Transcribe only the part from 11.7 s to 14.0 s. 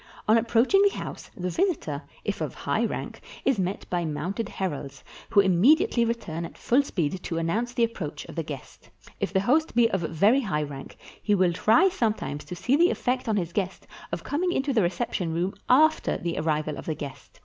sometimes to see the effect on his guest